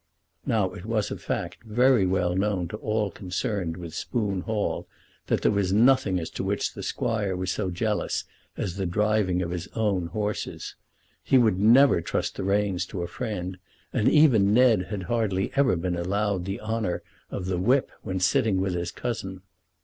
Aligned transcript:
Now 0.47 0.71
it 0.71 0.83
was 0.83 1.11
a 1.11 1.15
fact 1.17 1.63
very 1.63 2.07
well 2.07 2.35
known 2.35 2.67
to 2.69 2.77
all 2.77 3.11
concerned 3.11 3.77
with 3.77 3.93
Spoon 3.93 4.41
Hall, 4.41 4.87
that 5.27 5.43
there 5.43 5.51
was 5.51 5.71
nothing 5.71 6.19
as 6.19 6.31
to 6.31 6.43
which 6.43 6.73
the 6.73 6.81
Squire 6.81 7.35
was 7.35 7.51
so 7.51 7.69
jealous 7.69 8.23
as 8.57 8.77
the 8.77 8.87
driving 8.87 9.43
of 9.43 9.51
his 9.51 9.67
own 9.75 10.07
horses. 10.07 10.73
He 11.21 11.37
would 11.37 11.59
never 11.59 12.01
trust 12.01 12.35
the 12.35 12.43
reins 12.43 12.87
to 12.87 13.03
a 13.03 13.07
friend, 13.07 13.59
and 13.93 14.09
even 14.09 14.55
Ned 14.55 14.85
had 14.87 15.03
hardly 15.03 15.51
ever 15.55 15.75
been 15.75 15.95
allowed 15.95 16.45
the 16.45 16.61
honour 16.61 17.03
of 17.29 17.45
the 17.45 17.59
whip 17.59 17.91
when 18.01 18.19
sitting 18.19 18.59
with 18.59 18.73
his 18.73 18.89
cousin. 18.91 19.43